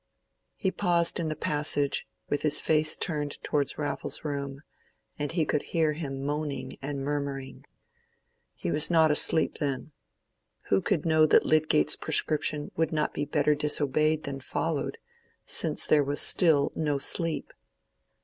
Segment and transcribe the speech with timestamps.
[0.55, 4.63] He paused in the passage, with his face turned towards Raffles's room,
[5.19, 7.65] and he could hear him moaning and murmuring.
[8.55, 9.91] He was not asleep, then.
[10.69, 14.97] Who could know that Lydgate's prescription would not be better disobeyed than followed,
[15.45, 17.53] since there was still no sleep?